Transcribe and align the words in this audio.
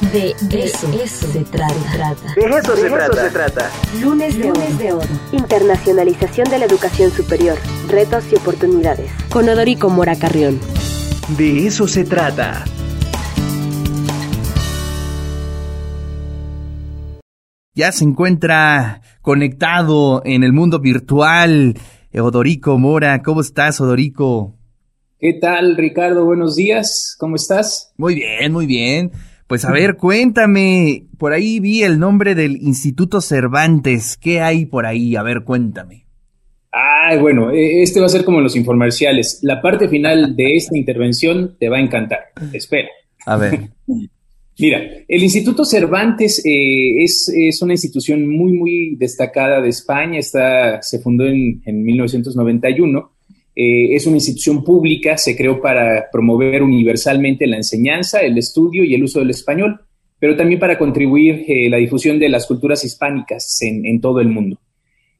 De 0.00 0.34
eso, 0.64 0.90
se 1.04 1.44
trata. 1.44 1.74
De 2.34 2.40
eso, 2.56 2.74
se, 2.74 2.88
trata. 2.88 3.22
se 3.22 3.30
trata. 3.30 3.70
Lunes 4.00 4.38
de, 4.38 4.44
Lunes 4.44 4.78
de 4.78 4.92
oro. 4.94 5.06
Internacionalización 5.30 6.48
de 6.48 6.58
la 6.58 6.64
educación 6.64 7.10
superior. 7.10 7.58
Retos 7.86 8.24
y 8.32 8.36
oportunidades. 8.36 9.10
Con 9.30 9.46
Odorico 9.46 9.90
Mora 9.90 10.16
Carrión. 10.16 10.58
De 11.36 11.66
eso 11.66 11.86
se 11.86 12.04
trata. 12.04 12.64
Ya 17.74 17.92
se 17.92 18.04
encuentra 18.04 19.02
conectado 19.20 20.22
en 20.24 20.44
el 20.44 20.54
mundo 20.54 20.80
virtual. 20.80 21.74
Odorico 22.14 22.78
Mora, 22.78 23.20
¿cómo 23.22 23.42
estás, 23.42 23.82
Odorico? 23.82 24.56
¿Qué 25.18 25.34
tal, 25.34 25.76
Ricardo? 25.76 26.24
Buenos 26.24 26.56
días, 26.56 27.14
¿cómo 27.20 27.36
estás? 27.36 27.92
Muy 27.98 28.14
bien, 28.14 28.50
muy 28.50 28.64
bien. 28.64 29.12
Pues 29.50 29.64
a 29.64 29.72
ver, 29.72 29.96
cuéntame, 29.96 31.06
por 31.18 31.32
ahí 31.32 31.58
vi 31.58 31.82
el 31.82 31.98
nombre 31.98 32.36
del 32.36 32.62
Instituto 32.62 33.20
Cervantes, 33.20 34.16
¿qué 34.16 34.40
hay 34.40 34.64
por 34.64 34.86
ahí? 34.86 35.16
A 35.16 35.24
ver, 35.24 35.42
cuéntame. 35.42 36.04
Ay, 36.70 37.18
bueno, 37.18 37.50
e, 37.50 37.82
este 37.82 37.98
va 37.98 38.06
a 38.06 38.10
ser 38.10 38.24
como 38.24 38.40
los 38.40 38.54
informerciales. 38.54 39.40
La 39.42 39.60
parte 39.60 39.88
final 39.88 40.36
de 40.36 40.54
esta 40.54 40.78
intervención 40.78 41.56
te 41.58 41.68
va 41.68 41.78
a 41.78 41.80
encantar. 41.80 42.26
Espera. 42.52 42.90
A 43.26 43.36
ver. 43.38 43.70
Mira, 44.56 44.82
el 45.08 45.20
Instituto 45.20 45.64
Cervantes 45.64 46.46
eh, 46.46 47.02
es, 47.02 47.60
una 47.60 47.72
institución 47.72 48.28
muy, 48.28 48.52
muy 48.52 48.94
destacada 49.00 49.60
de 49.60 49.70
España. 49.70 50.20
Está, 50.20 50.80
se 50.80 51.00
fundó 51.00 51.26
en, 51.26 51.60
en 51.64 51.82
1991 51.82 53.10
eh, 53.62 53.94
es 53.94 54.06
una 54.06 54.16
institución 54.16 54.64
pública, 54.64 55.18
se 55.18 55.36
creó 55.36 55.60
para 55.60 56.06
promover 56.10 56.62
universalmente 56.62 57.46
la 57.46 57.56
enseñanza, 57.56 58.20
el 58.20 58.38
estudio 58.38 58.84
y 58.84 58.94
el 58.94 59.04
uso 59.04 59.18
del 59.18 59.28
español, 59.28 59.78
pero 60.18 60.34
también 60.34 60.58
para 60.58 60.78
contribuir 60.78 61.44
eh, 61.46 61.68
la 61.68 61.76
difusión 61.76 62.18
de 62.18 62.30
las 62.30 62.46
culturas 62.46 62.82
hispánicas 62.86 63.60
en, 63.60 64.00
todo 64.00 64.20
el 64.20 64.28
mundo. 64.28 64.58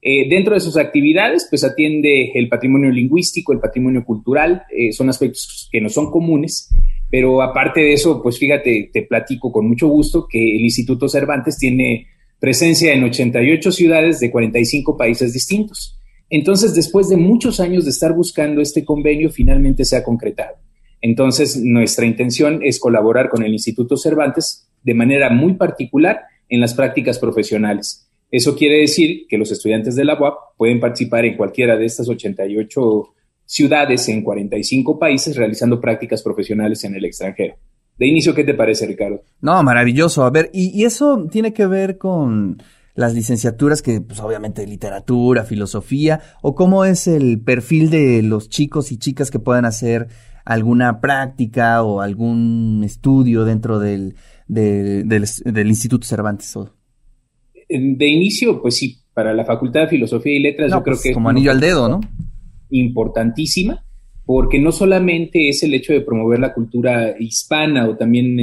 Eh, 0.01 0.27
dentro 0.27 0.55
de 0.55 0.59
sus 0.59 0.75
actividades, 0.77 1.45
pues 1.51 1.63
atiende 1.63 2.31
el 2.33 2.49
patrimonio 2.49 2.89
lingüístico, 2.89 3.53
el 3.53 3.59
patrimonio 3.59 4.03
cultural, 4.03 4.63
son 4.91 5.09
aspectos 5.09 5.69
que 5.71 5.79
no 5.79 5.89
son 5.89 6.09
comunes, 6.09 6.73
pero 7.11 7.43
aparte 7.43 7.81
de 7.81 7.93
eso, 7.93 8.23
pues 8.23 8.39
fíjate, 8.39 8.89
te 8.91 9.03
platico 9.03 9.51
con 9.51 9.67
mucho 9.67 9.87
gusto 9.87 10.25
que 10.27 10.55
el 10.55 10.61
Instituto 10.61 11.07
Cervantes 11.07 11.59
tiene 11.59 12.07
presencia 12.39 12.91
en 12.91 13.03
88 13.03 13.71
ciudades 13.71 14.19
de 14.19 14.31
45 14.31 14.97
países 14.97 15.31
distintos. 15.31 16.00
Entonces, 16.31 16.73
después 16.73 17.09
de 17.09 17.17
muchos 17.17 17.59
años 17.59 17.83
de 17.83 17.91
estar 17.91 18.13
buscando 18.13 18.61
este 18.61 18.85
convenio, 18.85 19.29
finalmente 19.29 19.83
se 19.85 19.97
ha 19.97 20.03
concretado. 20.03 20.55
Entonces, 21.01 21.61
nuestra 21.61 22.05
intención 22.05 22.61
es 22.63 22.79
colaborar 22.79 23.29
con 23.29 23.43
el 23.43 23.51
Instituto 23.51 23.97
Cervantes 23.97 24.69
de 24.81 24.93
manera 24.93 25.29
muy 25.29 25.55
particular 25.55 26.21
en 26.47 26.61
las 26.61 26.73
prácticas 26.73 27.19
profesionales. 27.19 28.07
Eso 28.31 28.55
quiere 28.55 28.79
decir 28.79 29.27
que 29.27 29.37
los 29.37 29.51
estudiantes 29.51 29.95
de 29.95 30.05
la 30.05 30.17
UAP 30.17 30.55
pueden 30.55 30.79
participar 30.79 31.25
en 31.25 31.35
cualquiera 31.35 31.75
de 31.75 31.85
estas 31.85 32.07
88 32.07 33.13
ciudades 33.45 34.07
en 34.07 34.23
45 34.23 34.97
países 34.97 35.35
realizando 35.35 35.81
prácticas 35.81 36.23
profesionales 36.23 36.81
en 36.85 36.95
el 36.95 37.03
extranjero. 37.03 37.55
De 37.97 38.07
inicio, 38.07 38.33
¿qué 38.33 38.45
te 38.45 38.53
parece, 38.53 38.87
Ricardo? 38.87 39.21
No, 39.41 39.61
maravilloso. 39.63 40.23
A 40.23 40.29
ver, 40.29 40.49
y, 40.53 40.85
eso 40.85 41.27
tiene 41.29 41.53
que 41.53 41.67
ver 41.67 41.97
con 41.97 42.63
las 42.95 43.13
licenciaturas 43.13 43.81
que, 43.81 44.01
pues 44.01 44.19
obviamente, 44.19 44.65
literatura, 44.67 45.43
filosofía, 45.43 46.21
o 46.41 46.55
cómo 46.55 46.85
es 46.85 47.07
el 47.07 47.41
perfil 47.41 47.89
de 47.89 48.21
los 48.21 48.49
chicos 48.49 48.91
y 48.91 48.97
chicas 48.97 49.31
que 49.31 49.39
puedan 49.39 49.65
hacer 49.65 50.07
alguna 50.45 50.99
práctica 50.99 51.83
o 51.83 52.01
algún 52.01 52.81
estudio 52.83 53.45
dentro 53.45 53.79
del, 53.79 54.15
del, 54.47 55.67
Instituto 55.67 56.05
Cervantes. 56.07 56.57
De 57.69 58.07
inicio, 58.07 58.61
pues 58.61 58.75
sí, 58.75 58.97
para 59.13 59.33
la 59.33 59.45
Facultad 59.45 59.81
de 59.81 59.87
Filosofía 59.87 60.35
y 60.35 60.39
Letras 60.39 60.71
yo 60.71 60.83
creo 60.83 60.95
pues, 60.95 61.03
que... 61.03 61.13
Como 61.13 61.29
anillo 61.29 61.51
al 61.51 61.59
dedo, 61.59 61.87
¿no? 61.87 62.01
Importantísima, 62.69 63.85
porque 64.25 64.59
no 64.59 64.71
solamente 64.71 65.49
es 65.49 65.63
el 65.63 65.73
hecho 65.73 65.93
de 65.93 66.01
promover 66.01 66.39
la 66.39 66.53
cultura 66.53 67.15
hispana 67.19 67.87
o 67.87 67.95
también 67.95 68.37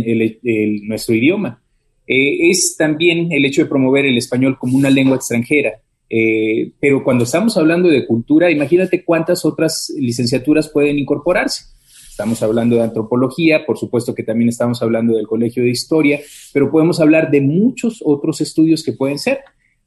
nuestro 0.86 1.14
idioma, 1.14 1.62
eh, 2.08 2.50
es 2.50 2.74
también 2.78 3.30
el 3.30 3.44
hecho 3.44 3.62
de 3.62 3.68
promover 3.68 4.06
el 4.06 4.16
español 4.16 4.58
como 4.58 4.78
una 4.78 4.88
lengua 4.88 5.16
extranjera. 5.16 5.74
Eh, 6.08 6.72
pero 6.80 7.04
cuando 7.04 7.24
estamos 7.24 7.58
hablando 7.58 7.90
de 7.90 8.06
cultura, 8.06 8.50
imagínate 8.50 9.04
cuántas 9.04 9.44
otras 9.44 9.92
licenciaturas 9.98 10.70
pueden 10.70 10.98
incorporarse. 10.98 11.66
Estamos 12.08 12.42
hablando 12.42 12.76
de 12.76 12.82
antropología, 12.82 13.64
por 13.66 13.78
supuesto 13.78 14.14
que 14.14 14.22
también 14.22 14.48
estamos 14.48 14.82
hablando 14.82 15.16
del 15.16 15.26
colegio 15.26 15.62
de 15.62 15.68
historia, 15.68 16.18
pero 16.52 16.70
podemos 16.70 16.98
hablar 16.98 17.30
de 17.30 17.42
muchos 17.42 18.02
otros 18.04 18.40
estudios 18.40 18.82
que 18.82 18.92
pueden 18.92 19.18
ser. 19.18 19.40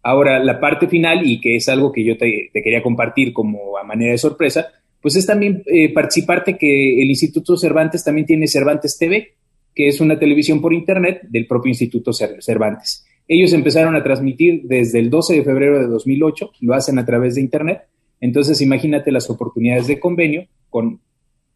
Ahora, 0.04 0.40
la 0.44 0.60
parte 0.60 0.88
final, 0.88 1.28
y 1.30 1.42
que 1.42 1.56
es 1.56 1.68
algo 1.70 1.92
que 1.92 2.04
yo 2.06 2.18
te, 2.18 2.50
quería 2.54 2.84
compartir 2.84 3.34
como 3.34 3.78
a 3.78 3.84
manera 3.84 4.12
de 4.12 4.18
sorpresa, 4.18 4.68
pues 5.02 5.16
es 5.16 5.26
también 5.26 5.64
eh, 5.66 5.92
participarte 5.92 6.58
que 6.58 7.02
el 7.02 7.10
Instituto 7.10 7.58
Cervantes 7.58 8.04
también 8.04 8.28
tiene 8.28 8.48
Cervantes 8.48 8.98
TV, 8.98 9.34
que 9.76 9.88
es 9.88 10.02
una 10.02 10.20
televisión 10.20 10.62
por 10.62 10.74
Internet 10.74 11.22
del 11.30 11.48
propio 11.48 11.70
Instituto 11.70 12.12
Cervantes. 12.14 13.06
Ellos 13.28 13.54
empezaron 13.54 13.96
a 13.96 14.04
transmitir 14.04 14.64
desde 14.64 15.00
el 15.00 15.10
12 15.10 15.36
de 15.36 15.44
febrero 15.44 15.80
de 15.80 15.88
2008, 15.88 16.52
lo 16.62 16.74
hacen 16.74 17.00
a 17.00 17.06
través 17.06 17.36
de 17.36 17.42
Internet. 17.42 17.84
Entonces, 18.20 18.62
imagínate 18.62 19.12
las 19.12 19.30
oportunidades 19.30 19.88
de 19.88 20.00
convenio 20.00 20.48
con 20.70 21.00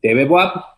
TV 0.01 0.27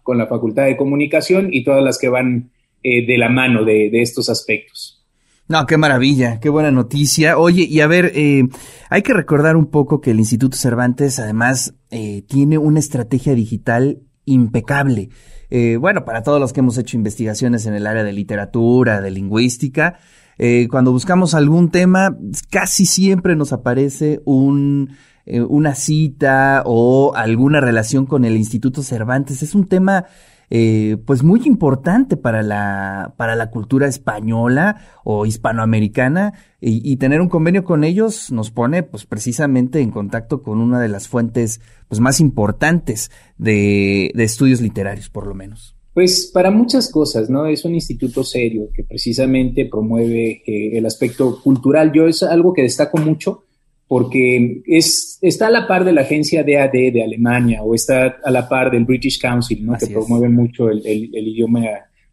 con 0.03 0.17
la 0.17 0.27
Facultad 0.27 0.65
de 0.65 0.77
Comunicación 0.77 1.49
y 1.51 1.63
todas 1.63 1.83
las 1.83 1.97
que 1.97 2.09
van 2.09 2.51
eh, 2.83 3.05
de 3.05 3.17
la 3.17 3.29
mano 3.29 3.65
de, 3.65 3.89
estos 4.01 4.29
aspectos. 4.29 5.05
No, 5.49 5.65
qué 5.65 5.77
maravilla, 5.77 6.39
qué 6.39 6.49
buena 6.49 6.71
noticia. 6.71 7.37
Oye, 7.37 7.63
y 7.63 7.79
a 7.81 7.87
ver, 7.87 8.11
eh, 8.15 8.43
hay 8.89 9.01
que 9.01 9.13
recordar 9.13 9.55
un 9.55 9.67
poco 9.67 10.01
que 10.01 10.11
el 10.11 10.19
Instituto 10.19 10.57
Cervantes 10.57 11.19
además 11.19 11.73
eh, 11.89 12.23
tiene 12.27 12.57
una 12.57 12.79
estrategia 12.79 13.33
digital 13.33 13.99
impecable. 14.27 15.09
Eh, 15.49 15.77
bueno, 15.79 16.05
para 16.05 16.21
todos 16.21 16.39
los 16.39 16.53
que 16.53 16.59
hemos 16.59 16.77
hecho 16.77 16.97
investigaciones 16.97 17.65
en 17.65 17.73
el 17.73 17.88
área 17.88 18.03
de 18.03 18.13
literatura, 18.13 19.01
de 19.01 19.09
lingüística, 19.09 19.97
eh, 20.38 20.67
cuando 20.69 20.91
buscamos 20.91 21.33
algún 21.33 21.71
tema, 21.71 22.15
casi 22.51 22.85
siempre 22.85 23.35
nos 23.35 23.53
aparece 23.53 24.21
un, 24.25 24.95
eh, 25.25 25.41
una 25.41 25.73
cita 25.73 26.61
o 26.65 27.13
alguna 27.15 27.59
relación 27.59 28.05
con 28.05 28.23
el 28.23 28.38
Instituto 28.38 28.83
Cervantes. 28.83 29.41
Es 29.41 29.55
un 29.55 29.67
tema 29.67 30.05
eh, 30.49 30.97
pues 31.05 31.23
muy 31.23 31.41
importante 31.45 32.15
para 32.15 32.41
la, 32.41 33.13
para 33.17 33.35
la 33.35 33.49
cultura 33.49 33.87
española 33.87 34.81
o 35.03 35.25
hispanoamericana 35.25 36.33
y, 36.61 36.95
tener 36.97 37.21
un 37.21 37.29
convenio 37.29 37.63
con 37.63 37.83
ellos 37.83 38.31
nos 38.31 38.49
pone 38.49 38.81
pues 38.81 39.05
precisamente 39.05 39.81
en 39.81 39.91
contacto 39.91 40.41
con 40.41 40.59
una 40.59 40.79
de 40.79 40.87
las 40.87 41.07
fuentes 41.07 41.61
pues 41.87 42.01
más 42.01 42.19
importantes 42.19 43.11
de, 43.37 44.11
de 44.15 44.23
estudios 44.23 44.61
literarios 44.61 45.09
por 45.09 45.27
lo 45.27 45.35
menos. 45.35 45.75
Pues 45.93 46.29
para 46.31 46.51
muchas 46.51 46.91
cosas, 46.91 47.27
¿no? 47.27 47.47
Es 47.47 47.65
un 47.65 47.73
instituto 47.73 48.23
serio 48.23 48.69
que 48.71 48.83
precisamente 48.83 49.65
promueve 49.65 50.43
eh, 50.45 50.77
el 50.77 50.85
aspecto 50.85 51.41
cultural. 51.41 51.91
Yo 51.91 52.07
es 52.07 52.21
algo 52.21 52.53
que 52.53 52.61
destaco 52.61 52.99
mucho 52.99 53.46
porque 53.87 54.61
es, 54.65 55.17
está 55.21 55.47
a 55.47 55.51
la 55.51 55.67
par 55.67 55.85
de 55.85 55.93
la 55.93 56.01
agencia 56.01 56.43
DAD 56.43 56.71
de 56.71 57.03
Alemania 57.03 57.63
o 57.63 57.73
está 57.73 58.17
a 58.23 58.31
la 58.31 58.47
par 58.47 58.69
del 58.69 58.83
British 58.83 59.19
Council, 59.19 59.65
¿no? 59.65 59.77
que 59.77 59.87
promueve 59.87 60.27
mucho 60.27 60.69
el, 60.69 60.81
idioma, 60.85 61.63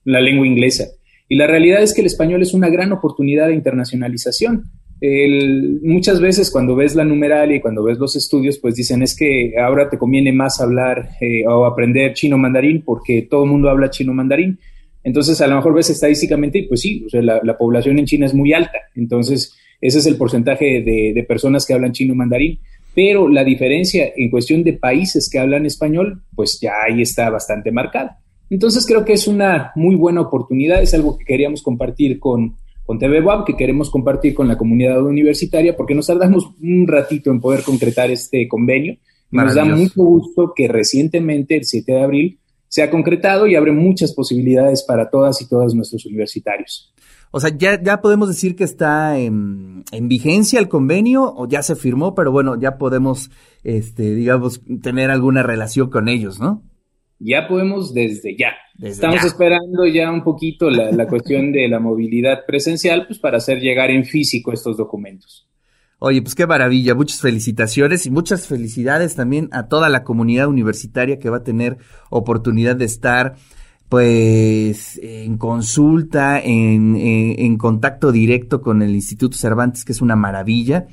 la 0.05 0.21
lengua 0.21 0.47
inglesa. 0.47 0.87
Y 1.29 1.37
la 1.37 1.47
realidad 1.47 1.83
es 1.83 1.93
que 1.93 2.03
el 2.03 2.07
español 2.07 2.43
es 2.43 2.55
una 2.55 2.69
gran 2.69 2.93
oportunidad 2.93 3.49
de 3.49 3.55
internacionalización. 3.55 4.71
muchas 5.83 6.21
veces 6.21 6.51
cuando 6.51 6.77
ves 6.77 6.95
la 6.95 7.05
numeralia 7.05 7.57
y 7.57 7.61
cuando 7.61 7.83
ves 7.83 7.99
los 7.99 8.15
estudios, 8.15 8.59
pues 8.59 8.77
dicen 8.77 9.03
es 9.03 9.17
que 9.17 9.55
ahora 9.59 9.91
te 9.91 9.99
conviene 9.99 10.33
más 10.33 10.61
hablar 10.61 11.09
eh, 11.21 11.45
o 11.47 11.65
aprender 11.65 12.15
chino 12.15 12.39
mandarín 12.39 12.83
porque 12.83 13.23
todo 13.23 13.45
el 13.45 13.51
mundo 13.51 13.69
habla 13.69 13.91
chino 13.91 14.15
mandarín. 14.15 14.59
Entonces, 15.03 15.41
a 15.41 15.49
lo 15.49 15.57
mejor 15.57 15.75
ves 15.75 15.91
estadísticamente, 15.91 16.65
pues 16.69 16.81
sí, 16.81 17.05
la, 17.13 17.41
la 17.43 17.59
población 17.59 17.99
en 17.99 18.07
China 18.07 18.27
es 18.27 18.33
muy 18.33 18.53
alta. 18.55 18.79
Entonces, 18.95 19.55
ese 19.85 19.99
es 19.99 20.07
el 20.07 20.17
porcentaje 20.17 20.81
de, 20.81 21.25
personas 21.29 21.67
que 21.67 21.75
hablan 21.75 21.93
chino 21.93 22.15
mandarín. 22.15 22.59
Pero 22.95 23.29
la 23.29 23.45
diferencia 23.45 24.11
en 24.17 24.31
cuestión 24.31 24.65
de 24.65 24.73
países 24.73 25.29
que 25.31 25.39
hablan 25.39 25.67
español, 25.67 26.23
pues 26.35 26.59
ya 26.59 26.73
ahí 26.89 27.03
está 27.03 27.29
bastante 27.29 27.71
marcada. 27.71 28.19
Entonces 28.49 28.87
creo 28.87 29.05
que 29.05 29.13
es 29.13 29.29
una 29.29 29.73
muy 29.75 29.95
buena 29.95 30.23
oportunidad, 30.23 30.83
es 30.83 30.95
algo 30.95 31.19
que 31.19 31.27
queríamos 31.27 31.63
compartir 31.63 32.19
con, 32.19 32.55
con 32.87 32.99
TV 32.99 33.23
que 33.47 33.57
queremos 33.57 33.91
compartir 33.91 34.33
con 34.33 34.49
la 34.49 34.57
comunidad 34.57 35.05
universitaria, 35.05 35.77
porque 35.77 35.95
nos 35.95 36.07
tardamos 36.07 36.49
un 36.63 36.89
ratito 36.89 37.31
en 37.31 37.43
poder 37.43 37.63
concretar 37.63 38.11
este 38.11 38.49
convenio. 38.49 38.97
Nos 39.33 39.55
da 39.55 39.67
mucho 39.67 40.03
gusto 40.03 40.55
que 40.57 40.67
recientemente, 40.67 41.57
el 41.57 41.67
7 41.67 41.93
de 41.93 42.01
abril, 42.01 42.39
se 42.75 42.83
ha 42.83 42.91
concretado 42.91 43.47
y 43.47 43.55
abre 43.55 43.71
muchas 43.71 44.13
posibilidades 44.13 44.83
para 44.83 45.09
todas 45.09 45.41
y 45.41 45.49
todos 45.49 45.77
nuestros 45.77 46.07
universitarios. 46.07 46.93
O 47.31 47.39
sea, 47.39 47.57
ya, 47.57 47.81
ya 47.81 48.01
podemos 48.01 48.27
decir 48.27 48.57
que 48.57 48.65
está 48.65 49.17
en, 49.17 49.85
vigencia 49.93 50.59
el 50.59 50.67
convenio 50.67 51.23
o 51.37 51.47
ya 51.47 51.63
se 51.63 51.77
firmó, 51.77 52.17
pero 52.17 52.33
bueno, 52.33 52.61
ya 52.61 52.77
podemos, 52.77 53.31
este, 53.63 54.17
digamos, 54.17 54.61
tener 54.83 55.13
alguna 55.13 55.45
relación 55.45 55.89
con 55.89 56.09
ellos, 56.09 56.41
¿no? 56.41 56.65
ya 57.21 57.47
podemos 57.47 57.95
desde 57.95 58.37
ya. 58.37 58.55
Estamos 58.83 59.23
esperando 59.25 59.87
ya 59.87 60.11
un 60.11 60.25
poquito 60.25 60.69
la, 60.69 60.91
la 60.91 61.07
cuestión 61.07 61.53
de 61.53 61.69
la 61.69 61.79
movilidad 61.79 62.41
presencial, 62.45 63.07
pues 63.07 63.21
para 63.21 63.37
hacer 63.37 63.61
llegar 63.61 63.93
en 63.93 64.05
físico 64.05 64.53
estos 64.53 64.77
documentos. 64.77 65.49
Oye, 66.07 66.21
pues 66.21 66.35
qué 66.35 66.47
maravilla, 66.47 66.95
muchas 66.95 67.23
felicitaciones 67.23 68.05
y 68.05 68.11
muchas 68.11 68.47
felicidades 68.47 69.15
también 69.15 69.49
a 69.53 69.69
toda 69.69 69.89
la 69.89 70.05
comunidad 70.05 70.49
universitaria 70.49 71.19
que 71.19 71.31
va 71.31 71.39
a 71.39 71.43
tener 71.43 71.79
oportunidad 72.11 72.77
de 72.77 72.85
estar 72.85 73.37
pues 73.89 75.01
en 75.03 75.39
consulta, 75.39 76.39
en, 76.41 76.95
en, 76.95 77.57
contacto 77.57 78.13
directo 78.13 78.61
con 78.61 78.83
el 78.83 78.95
Instituto 78.95 79.39
Cervantes, 79.39 79.87
que 79.87 79.93
es 79.93 80.03
una 80.03 80.15
maravilla. 80.15 80.89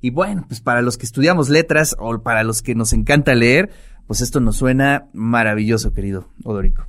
Y 0.00 0.10
bueno, 0.10 0.46
pues 0.48 0.60
para 0.60 0.82
los 0.82 0.98
que 0.98 1.06
estudiamos 1.06 1.48
letras 1.48 1.94
o 2.00 2.20
para 2.20 2.42
los 2.42 2.60
que 2.60 2.74
nos 2.74 2.92
encanta 2.92 3.36
leer, 3.36 3.70
pues 4.08 4.20
esto 4.20 4.40
nos 4.40 4.56
suena 4.56 5.06
maravilloso, 5.12 5.92
querido 5.92 6.26
Odorico. 6.42 6.88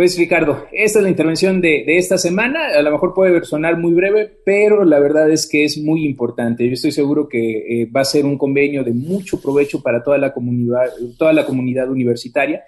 Pues 0.00 0.16
Ricardo, 0.16 0.64
esta 0.72 1.00
es 1.00 1.02
la 1.02 1.10
intervención 1.10 1.60
de, 1.60 1.84
esta 1.86 2.16
semana. 2.16 2.68
A 2.74 2.80
lo 2.80 2.90
mejor 2.90 3.12
puede 3.12 3.44
sonar 3.44 3.76
muy 3.76 3.92
breve, 3.92 4.32
pero 4.46 4.82
la 4.82 4.98
verdad 4.98 5.30
es 5.30 5.46
que 5.46 5.62
es 5.62 5.76
muy 5.76 6.06
importante. 6.06 6.66
Yo 6.66 6.72
estoy 6.72 6.90
seguro 6.90 7.28
que 7.28 7.82
eh, 7.82 7.84
va 7.84 8.00
a 8.00 8.06
ser 8.06 8.24
un 8.24 8.38
convenio 8.38 8.82
de 8.82 8.94
mucho 8.94 9.38
provecho 9.42 9.82
para 9.82 10.02
toda 10.02 10.16
la 10.16 10.32
comunidad, 10.32 10.86
toda 11.18 11.34
la 11.34 11.44
comunidad 11.44 11.90
universitaria 11.90 12.62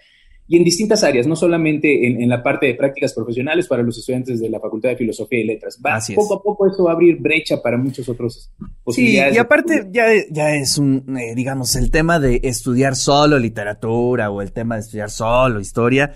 y 0.46 0.58
en 0.58 0.64
distintas 0.64 1.04
áreas, 1.04 1.26
no 1.26 1.34
solamente 1.34 2.06
en, 2.06 2.28
la 2.28 2.42
parte 2.42 2.66
de 2.66 2.74
prácticas 2.74 3.14
profesionales 3.14 3.66
para 3.66 3.82
los 3.82 3.96
estudiantes 3.96 4.38
de 4.38 4.50
la 4.50 4.60
Facultad 4.60 4.90
de 4.90 4.96
Filosofía 4.96 5.40
y 5.40 5.46
Letras. 5.46 5.80
Va, 5.82 5.98
poco 6.14 6.34
a 6.34 6.42
poco 6.42 6.66
esto 6.66 6.84
va 6.84 6.90
a 6.90 6.94
abrir 6.96 7.16
brecha 7.16 7.62
para 7.62 7.78
muchos 7.78 8.10
otros 8.10 8.52
posibilidades. 8.84 9.32
Sí, 9.32 9.36
y 9.36 9.40
aparte 9.40 9.88
ya, 9.90 10.04
ya 10.30 10.54
es 10.54 10.76
un, 10.76 11.16
eh, 11.16 11.34
digamos, 11.34 11.76
el 11.76 11.90
tema 11.90 12.20
de 12.20 12.40
estudiar 12.42 12.94
solo 12.94 13.38
literatura 13.38 14.30
o 14.30 14.42
el 14.42 14.52
tema 14.52 14.74
de 14.74 14.82
estudiar 14.82 15.08
solo 15.08 15.60
historia, 15.60 16.12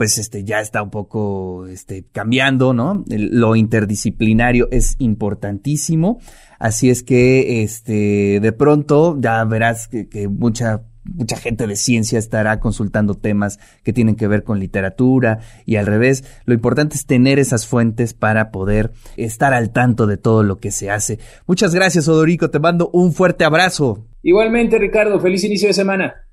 pues 0.00 0.16
este 0.16 0.44
ya 0.44 0.60
está 0.60 0.82
un 0.82 0.88
poco 0.88 1.66
este, 1.66 2.06
cambiando, 2.10 2.72
¿no? 2.72 3.04
lo 3.06 3.54
interdisciplinario 3.54 4.66
es 4.70 4.96
importantísimo. 4.98 6.20
Así 6.58 6.88
es 6.88 7.02
que, 7.02 7.62
este, 7.62 8.40
de 8.40 8.52
pronto 8.52 9.18
ya 9.20 9.44
verás 9.44 9.88
que, 9.88 10.08
que 10.08 10.26
mucha 10.26 10.84
mucha 11.04 11.36
gente 11.36 11.66
de 11.66 11.76
ciencia 11.76 12.18
estará 12.18 12.60
consultando 12.60 13.14
temas 13.14 13.58
que 13.82 13.92
tienen 13.92 14.16
que 14.16 14.26
ver 14.26 14.42
con 14.42 14.58
literatura 14.58 15.40
y 15.66 15.76
al 15.76 15.84
revés. 15.84 16.24
Lo 16.46 16.54
importante 16.54 16.96
es 16.96 17.04
tener 17.04 17.38
esas 17.38 17.66
fuentes 17.66 18.14
para 18.14 18.50
poder 18.50 18.92
estar 19.18 19.52
al 19.52 19.70
tanto 19.70 20.06
de 20.06 20.16
todo 20.16 20.42
lo 20.44 20.60
que 20.60 20.70
se 20.70 20.90
hace. 20.90 21.18
Muchas 21.46 21.74
gracias, 21.74 22.08
Odorico. 22.08 22.48
Te 22.48 22.58
mando 22.58 22.88
un 22.94 23.12
fuerte 23.12 23.44
abrazo. 23.44 24.06
Igualmente, 24.22 24.78
Ricardo. 24.78 25.20
Feliz 25.20 25.44
inicio 25.44 25.68
de 25.68 25.74
semana. 25.74 26.26